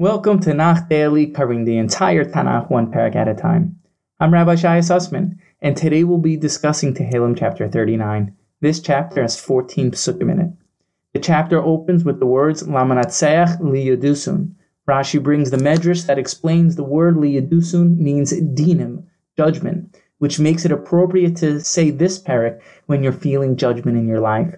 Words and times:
Welcome 0.00 0.40
to 0.44 0.54
Nach 0.54 0.88
Daily, 0.88 1.26
covering 1.26 1.66
the 1.66 1.76
entire 1.76 2.24
Tanakh 2.24 2.70
one 2.70 2.90
parak 2.90 3.14
at 3.14 3.28
a 3.28 3.34
time. 3.34 3.80
I'm 4.18 4.32
Rabbi 4.32 4.54
Shaya 4.54 4.80
Sussman, 4.80 5.36
and 5.60 5.76
today 5.76 6.04
we'll 6.04 6.16
be 6.16 6.38
discussing 6.38 6.94
Tehillim 6.94 7.36
chapter 7.36 7.68
39. 7.68 8.34
This 8.62 8.80
chapter 8.80 9.20
has 9.20 9.38
14 9.38 9.90
psukim 9.90 10.32
in 10.32 10.40
it. 10.40 10.50
The 11.12 11.18
chapter 11.18 11.62
opens 11.62 12.02
with 12.02 12.18
the 12.18 12.24
words 12.24 12.62
Lamanatseach 12.62 13.60
liyadusun. 13.60 14.54
Rashi 14.88 15.22
brings 15.22 15.50
the 15.50 15.58
medrash 15.58 16.06
that 16.06 16.18
explains 16.18 16.76
the 16.76 16.82
word 16.82 17.16
liyadusun 17.16 17.98
means 17.98 18.32
dinim, 18.32 19.04
judgment, 19.36 19.94
which 20.16 20.40
makes 20.40 20.64
it 20.64 20.72
appropriate 20.72 21.36
to 21.36 21.60
say 21.60 21.90
this 21.90 22.18
parak 22.18 22.58
when 22.86 23.02
you're 23.02 23.12
feeling 23.12 23.54
judgment 23.54 23.98
in 23.98 24.08
your 24.08 24.20
life. 24.20 24.54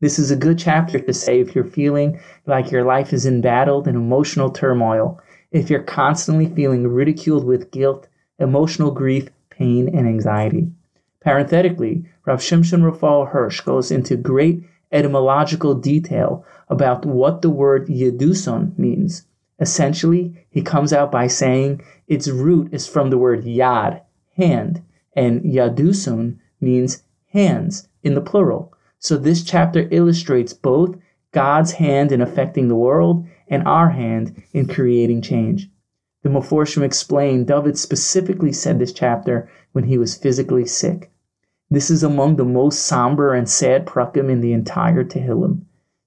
This 0.00 0.18
is 0.18 0.30
a 0.30 0.36
good 0.36 0.58
chapter 0.58 0.98
to 0.98 1.12
say 1.12 1.40
if 1.40 1.54
you're 1.54 1.62
feeling 1.62 2.18
like 2.46 2.70
your 2.70 2.84
life 2.84 3.12
is 3.12 3.26
embattled 3.26 3.86
in 3.86 3.96
emotional 3.96 4.50
turmoil, 4.50 5.20
if 5.52 5.68
you're 5.68 5.82
constantly 5.82 6.46
feeling 6.46 6.88
ridiculed 6.88 7.44
with 7.44 7.70
guilt, 7.70 8.08
emotional 8.38 8.92
grief, 8.92 9.28
pain, 9.50 9.94
and 9.94 10.08
anxiety. 10.08 10.72
Parenthetically, 11.20 12.06
Rav 12.24 12.40
Shimshon 12.40 12.82
Raphael 12.82 13.26
Hirsch 13.26 13.60
goes 13.60 13.90
into 13.90 14.16
great 14.16 14.64
etymological 14.90 15.74
detail 15.74 16.46
about 16.70 17.04
what 17.04 17.42
the 17.42 17.50
word 17.50 17.88
yeduson 17.88 18.78
means. 18.78 19.26
Essentially, 19.58 20.34
he 20.48 20.62
comes 20.62 20.94
out 20.94 21.12
by 21.12 21.26
saying 21.26 21.82
its 22.08 22.26
root 22.26 22.72
is 22.72 22.86
from 22.86 23.10
the 23.10 23.18
word 23.18 23.44
yad, 23.44 24.00
hand, 24.38 24.82
and 25.12 25.42
yadusun 25.42 26.38
means 26.58 27.02
hands 27.34 27.86
in 28.02 28.14
the 28.14 28.22
plural. 28.22 28.72
So 29.00 29.16
this 29.16 29.42
chapter 29.42 29.88
illustrates 29.90 30.52
both 30.52 30.96
God's 31.32 31.72
hand 31.72 32.12
in 32.12 32.20
affecting 32.20 32.68
the 32.68 32.76
world 32.76 33.26
and 33.48 33.66
our 33.66 33.90
hand 33.90 34.42
in 34.52 34.68
creating 34.68 35.22
change. 35.22 35.68
The 36.22 36.28
Meforshim 36.28 36.82
explained 36.82 37.46
David 37.46 37.78
specifically 37.78 38.52
said 38.52 38.78
this 38.78 38.92
chapter 38.92 39.48
when 39.72 39.84
he 39.84 39.96
was 39.96 40.16
physically 40.16 40.66
sick. 40.66 41.10
This 41.70 41.90
is 41.90 42.02
among 42.02 42.36
the 42.36 42.44
most 42.44 42.84
somber 42.84 43.32
and 43.32 43.48
sad 43.48 43.86
prakim 43.86 44.28
in 44.30 44.40
the 44.40 44.52
entire 44.52 45.04
Tehillim. 45.04 45.62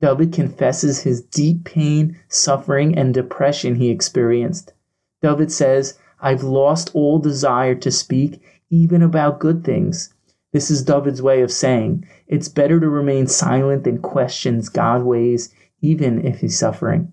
David 0.00 0.32
confesses 0.32 1.02
his 1.02 1.22
deep 1.22 1.64
pain, 1.64 2.18
suffering, 2.28 2.98
and 2.98 3.14
depression 3.14 3.76
he 3.76 3.88
experienced. 3.88 4.74
David 5.22 5.50
says, 5.50 5.98
I've 6.20 6.42
lost 6.42 6.90
all 6.94 7.18
desire 7.18 7.74
to 7.76 7.90
speak 7.90 8.42
even 8.68 9.02
about 9.02 9.40
good 9.40 9.64
things. 9.64 10.13
This 10.54 10.70
is 10.70 10.84
David's 10.84 11.20
way 11.20 11.42
of 11.42 11.50
saying 11.50 12.06
it's 12.28 12.48
better 12.48 12.78
to 12.78 12.88
remain 12.88 13.26
silent 13.26 13.82
than 13.82 13.98
questions 13.98 14.68
God's 14.68 15.02
ways, 15.02 15.52
even 15.80 16.24
if 16.24 16.42
he's 16.42 16.56
suffering. 16.56 17.12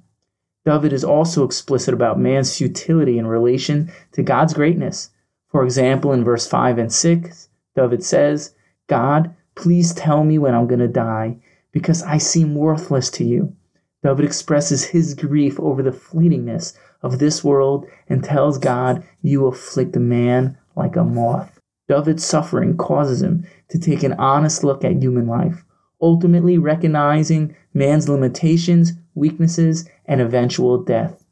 David 0.64 0.94
is 0.94 1.04
also 1.04 1.44
explicit 1.44 1.92
about 1.92 2.20
man's 2.20 2.56
futility 2.56 3.18
in 3.18 3.26
relation 3.26 3.92
to 4.12 4.22
God's 4.22 4.54
greatness. 4.54 5.10
For 5.48 5.64
example, 5.64 6.14
in 6.14 6.24
verse 6.24 6.48
5 6.48 6.78
and 6.78 6.94
6, 6.94 7.50
David 7.76 8.04
says, 8.04 8.54
God, 8.86 9.34
please 9.56 9.92
tell 9.92 10.24
me 10.24 10.38
when 10.38 10.54
I'm 10.54 10.68
going 10.68 10.78
to 10.78 10.88
die, 10.88 11.38
because 11.72 12.04
I 12.04 12.20
seem 12.20 12.54
worthless 12.54 13.10
to 13.10 13.24
you. 13.24 13.56
David 14.04 14.24
expresses 14.24 14.84
his 14.84 15.16
grief 15.16 15.60
over 15.60 15.82
the 15.82 15.90
fleetingness 15.90 16.78
of 17.02 17.18
this 17.18 17.44
world 17.44 17.88
and 18.08 18.24
tells 18.24 18.60
God, 18.60 19.04
You 19.24 19.48
afflict 19.48 19.96
a 19.96 20.00
man 20.00 20.60
like 20.76 20.96
a 20.96 21.04
moth. 21.04 21.61
David's 21.92 22.26
suffering 22.26 22.78
causes 22.78 23.22
him 23.22 23.46
to 23.68 23.78
take 23.78 24.02
an 24.02 24.14
honest 24.14 24.64
look 24.64 24.86
at 24.86 25.04
human 25.04 25.28
life, 25.28 25.66
ultimately 26.02 26.58
recognizing 26.58 27.54
man's 27.74 28.08
limitations, 28.08 28.94
weaknesses, 29.14 29.90
and 30.06 30.22
eventual 30.22 30.82
death. 30.82 31.26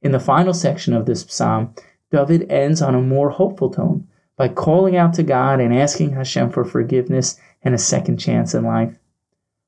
In 0.00 0.12
the 0.12 0.18
final 0.18 0.54
section 0.54 0.94
of 0.94 1.04
this 1.04 1.26
psalm, 1.28 1.74
David 2.10 2.50
ends 2.50 2.80
on 2.80 2.94
a 2.94 3.02
more 3.02 3.28
hopeful 3.28 3.68
tone 3.68 4.08
by 4.38 4.48
calling 4.48 4.96
out 4.96 5.12
to 5.14 5.22
God 5.22 5.60
and 5.60 5.76
asking 5.76 6.12
Hashem 6.12 6.48
for 6.48 6.64
forgiveness 6.64 7.38
and 7.62 7.74
a 7.74 7.78
second 7.78 8.16
chance 8.16 8.54
in 8.54 8.64
life. 8.64 8.98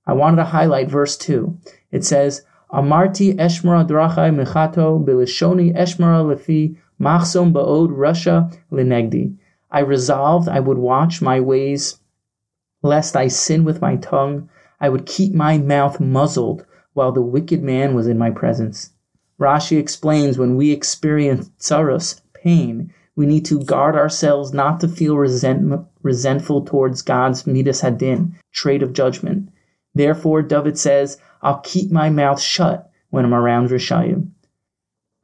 I 0.07 0.15
wanted 0.15 0.37
to 0.37 0.45
highlight 0.45 0.89
verse 0.89 1.19
2. 1.19 1.59
It 1.91 2.07
says, 2.07 2.43
Amarti 2.73 3.35
eshmara 3.35 3.87
drachai 3.87 4.35
mechato 4.35 5.05
bilishoni 5.05 5.77
eshmara 5.77 6.25
lefi 6.25 6.79
machsom 6.99 7.53
ba'od 7.53 7.91
rasha 7.91 8.51
linegdi. 8.73 9.37
I 9.71 9.81
resolved 9.81 10.49
I 10.49 10.61
would 10.61 10.79
watch 10.79 11.21
my 11.21 11.41
ways, 11.41 12.01
lest 12.83 13.17
I 13.17 13.29
sin 13.29 13.65
with 13.65 13.81
my 13.81 13.97
tongue. 13.97 14.49
I 14.81 14.89
would 14.89 15.07
keep 15.07 15.35
my 15.35 15.59
mouth 15.59 16.01
muzzled 16.01 16.65
while 16.95 17.13
the 17.13 17.23
wicked 17.23 17.63
man 17.63 17.95
was 17.95 18.07
in 18.07 18.19
my 18.19 18.31
presence. 18.31 18.91
Rashi 19.39 19.79
explains 19.79 20.39
when 20.39 20.57
we 20.57 20.73
experience 20.73 21.51
tsaros, 21.59 22.21
pain, 22.33 22.93
we 23.15 23.27
need 23.27 23.45
to 23.47 23.65
guard 23.65 23.97
ourselves 23.97 24.53
not 24.53 24.81
to 24.81 24.89
feel 24.89 25.17
resent, 25.17 25.87
resentful 26.03 26.65
towards 26.65 27.03
God's 27.03 27.47
midas 27.47 27.81
hadin, 27.81 28.35
trait 28.53 28.83
of 28.83 28.93
judgment. 28.93 29.49
Therefore, 29.95 30.43
David 30.43 30.79
says, 30.79 31.19
I'll 31.43 31.59
keep 31.61 31.91
my 31.91 32.11
mouth 32.11 32.41
shut 32.41 32.91
when 33.11 33.25
I'm 33.25 33.35
around 33.35 33.71
Rishayim. 33.71 34.31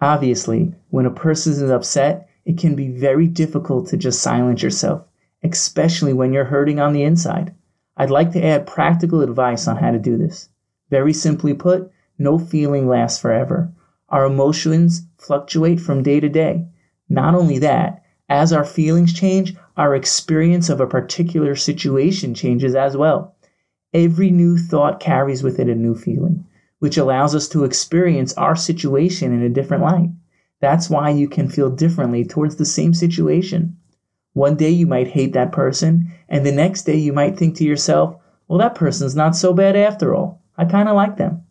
Obviously, 0.00 0.74
when 0.90 1.06
a 1.06 1.10
person 1.10 1.52
is 1.52 1.70
upset, 1.70 2.28
it 2.44 2.58
can 2.58 2.74
be 2.74 2.88
very 2.88 3.26
difficult 3.26 3.88
to 3.88 3.96
just 3.96 4.22
silence 4.22 4.62
yourself, 4.62 5.06
especially 5.42 6.12
when 6.12 6.32
you're 6.32 6.44
hurting 6.44 6.78
on 6.78 6.92
the 6.92 7.02
inside. 7.02 7.54
I'd 7.96 8.10
like 8.10 8.32
to 8.32 8.44
add 8.44 8.66
practical 8.66 9.22
advice 9.22 9.68
on 9.68 9.76
how 9.76 9.92
to 9.92 9.98
do 9.98 10.16
this. 10.16 10.48
Very 10.90 11.12
simply 11.12 11.54
put, 11.54 11.90
no 12.18 12.38
feeling 12.38 12.86
lasts 12.86 13.20
forever. 13.20 13.72
Our 14.08 14.26
emotions 14.26 15.06
fluctuate 15.16 15.80
from 15.80 16.02
day 16.02 16.20
to 16.20 16.28
day. 16.28 16.66
Not 17.08 17.34
only 17.34 17.58
that, 17.58 18.02
as 18.28 18.52
our 18.52 18.64
feelings 18.64 19.12
change, 19.12 19.54
our 19.76 19.94
experience 19.94 20.68
of 20.68 20.80
a 20.80 20.86
particular 20.86 21.54
situation 21.54 22.34
changes 22.34 22.74
as 22.74 22.96
well. 22.96 23.34
Every 23.92 24.30
new 24.30 24.56
thought 24.56 25.00
carries 25.00 25.42
with 25.42 25.58
it 25.58 25.68
a 25.68 25.74
new 25.74 25.94
feeling, 25.94 26.44
which 26.78 26.96
allows 26.96 27.34
us 27.34 27.48
to 27.48 27.64
experience 27.64 28.32
our 28.34 28.56
situation 28.56 29.32
in 29.32 29.42
a 29.42 29.48
different 29.48 29.82
light. 29.82 30.10
That's 30.64 30.88
why 30.88 31.10
you 31.10 31.28
can 31.28 31.50
feel 31.50 31.68
differently 31.68 32.24
towards 32.24 32.56
the 32.56 32.64
same 32.64 32.94
situation. 32.94 33.76
One 34.32 34.56
day 34.56 34.70
you 34.70 34.86
might 34.86 35.08
hate 35.08 35.34
that 35.34 35.52
person, 35.52 36.10
and 36.26 36.46
the 36.46 36.52
next 36.52 36.84
day 36.84 36.96
you 36.96 37.12
might 37.12 37.36
think 37.36 37.54
to 37.56 37.64
yourself, 37.64 38.16
well, 38.48 38.60
that 38.60 38.74
person's 38.74 39.14
not 39.14 39.36
so 39.36 39.52
bad 39.52 39.76
after 39.76 40.14
all. 40.14 40.40
I 40.56 40.64
kind 40.64 40.88
of 40.88 40.96
like 40.96 41.18
them. 41.18 41.42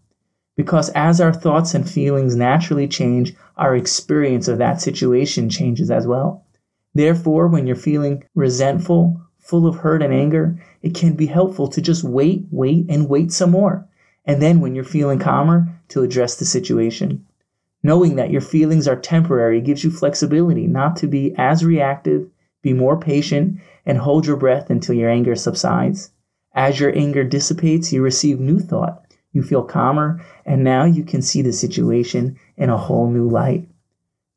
Because 0.57 0.89
as 0.95 1.21
our 1.21 1.31
thoughts 1.31 1.75
and 1.75 1.87
feelings 1.87 2.35
naturally 2.35 2.87
change, 2.87 3.35
our 3.55 3.75
experience 3.75 4.47
of 4.47 4.57
that 4.57 4.81
situation 4.81 5.47
changes 5.47 5.91
as 5.91 6.07
well. 6.07 6.43
Therefore, 6.95 7.47
when 7.47 7.67
you're 7.67 7.75
feeling 7.75 8.23
resentful, 8.33 9.21
full 9.37 9.67
of 9.67 9.75
hurt 9.75 10.01
and 10.01 10.11
anger, 10.11 10.59
it 10.81 10.95
can 10.95 11.13
be 11.13 11.27
helpful 11.27 11.67
to 11.67 11.81
just 11.83 12.03
wait, 12.03 12.47
wait, 12.49 12.87
and 12.89 13.07
wait 13.07 13.31
some 13.31 13.51
more. 13.51 13.87
And 14.25 14.41
then 14.41 14.59
when 14.59 14.73
you're 14.73 14.83
feeling 14.83 15.19
calmer, 15.19 15.67
to 15.89 16.01
address 16.01 16.37
the 16.37 16.45
situation. 16.45 17.27
Knowing 17.83 18.15
that 18.15 18.31
your 18.31 18.41
feelings 18.41 18.87
are 18.87 18.95
temporary 18.95 19.59
gives 19.59 19.83
you 19.83 19.91
flexibility 19.91 20.65
not 20.65 20.95
to 20.95 21.05
be 21.05 21.35
as 21.37 21.65
reactive, 21.65 22.29
be 22.61 22.71
more 22.73 22.97
patient, 22.97 23.59
and 23.85 23.97
hold 23.97 24.25
your 24.25 24.37
breath 24.37 24.69
until 24.69 24.95
your 24.95 25.09
anger 25.09 25.35
subsides. 25.35 26.11
As 26.55 26.79
your 26.79 26.97
anger 26.97 27.23
dissipates, 27.23 27.91
you 27.91 28.01
receive 28.01 28.39
new 28.39 28.59
thought. 28.59 29.03
You 29.33 29.43
feel 29.43 29.63
calmer, 29.63 30.23
and 30.45 30.63
now 30.63 30.85
you 30.85 31.03
can 31.03 31.21
see 31.21 31.41
the 31.41 31.51
situation 31.51 32.37
in 32.55 32.69
a 32.69 32.77
whole 32.77 33.09
new 33.09 33.27
light. 33.27 33.67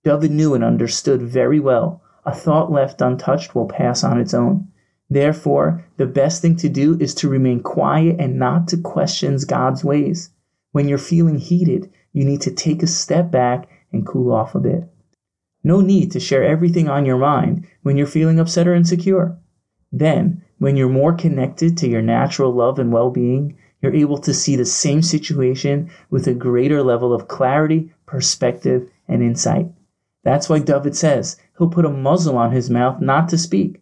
David 0.03 0.33
knew 0.33 0.55
and 0.55 0.65
understood 0.65 1.23
very 1.23 1.61
well 1.61 2.03
a 2.25 2.35
thought 2.35 2.73
left 2.73 3.01
untouched 3.01 3.55
will 3.55 3.69
pass 3.69 4.03
on 4.03 4.19
its 4.19 4.35
own. 4.35 4.67
Therefore, 5.09 5.85
the 5.97 6.07
best 6.07 6.43
thing 6.43 6.57
to 6.57 6.69
do 6.69 6.99
is 6.99 7.15
to 7.17 7.29
remain 7.29 7.61
quiet 7.61 8.17
and 8.19 8.37
not 8.37 8.67
to 8.69 8.77
question 8.77 9.39
God's 9.47 9.85
ways. 9.85 10.31
When 10.77 10.89
you're 10.89 10.99
feeling 10.99 11.39
heated, 11.39 11.91
you 12.13 12.23
need 12.23 12.43
to 12.43 12.51
take 12.51 12.83
a 12.83 12.87
step 12.87 13.31
back 13.31 13.67
and 13.95 14.07
cool 14.07 14.31
off 14.31 14.55
a 14.55 14.61
bit. 14.61 14.85
No 15.65 15.81
need 15.81 16.13
to 16.13 16.21
share 16.21 16.45
everything 16.45 16.87
on 16.87 17.07
your 17.07 17.17
mind 17.17 17.67
when 17.83 17.97
you're 17.97 18.07
feeling 18.07 18.39
upset 18.39 18.69
or 18.69 18.75
insecure. 18.75 19.39
Then, 19.91 20.43
when 20.59 20.77
you're 20.77 20.91
more 20.91 21.15
connected 21.15 21.79
to 21.79 21.89
your 21.89 22.03
natural 22.03 22.53
love 22.53 22.79
and 22.79 22.93
well 22.93 23.11
being, 23.11 23.57
you're 23.81 23.95
able 23.95 24.19
to 24.19 24.35
see 24.35 24.55
the 24.55 24.67
same 24.67 25.01
situation 25.01 25.89
with 26.11 26.27
a 26.27 26.35
greater 26.35 26.83
level 26.83 27.15
of 27.15 27.27
clarity, 27.27 27.95
perspective, 28.05 28.87
and 29.09 29.23
insight. 29.23 29.73
That's 30.25 30.51
why 30.51 30.59
David 30.59 30.95
says 30.95 31.39
he'll 31.57 31.71
put 31.71 31.87
a 31.87 31.91
muzzle 31.91 32.37
on 32.37 32.53
his 32.53 32.69
mouth 32.69 33.01
not 33.01 33.31
to 33.31 33.39
speak. 33.39 33.81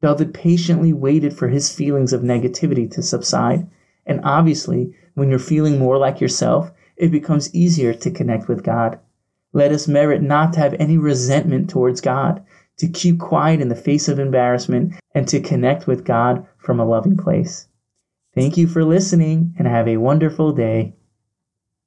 David 0.00 0.32
patiently 0.32 0.92
waited 0.92 1.32
for 1.32 1.48
his 1.48 1.74
feelings 1.74 2.12
of 2.12 2.20
negativity 2.20 2.88
to 2.92 3.02
subside. 3.02 3.66
And 4.06 4.20
obviously, 4.22 4.94
when 5.16 5.30
you're 5.30 5.38
feeling 5.38 5.78
more 5.78 5.96
like 5.96 6.20
yourself, 6.20 6.70
it 6.96 7.10
becomes 7.10 7.52
easier 7.54 7.94
to 7.94 8.10
connect 8.10 8.48
with 8.48 8.62
God. 8.62 8.98
Let 9.54 9.72
us 9.72 9.88
merit 9.88 10.20
not 10.20 10.52
to 10.52 10.60
have 10.60 10.74
any 10.74 10.98
resentment 10.98 11.70
towards 11.70 12.02
God, 12.02 12.44
to 12.76 12.86
keep 12.86 13.18
quiet 13.18 13.62
in 13.62 13.68
the 13.68 13.74
face 13.74 14.08
of 14.08 14.18
embarrassment, 14.18 14.92
and 15.14 15.26
to 15.28 15.40
connect 15.40 15.86
with 15.86 16.04
God 16.04 16.46
from 16.58 16.78
a 16.78 16.84
loving 16.84 17.16
place. 17.16 17.66
Thank 18.34 18.58
you 18.58 18.66
for 18.66 18.84
listening 18.84 19.54
and 19.58 19.66
have 19.66 19.88
a 19.88 19.96
wonderful 19.96 20.52
day. 20.52 20.95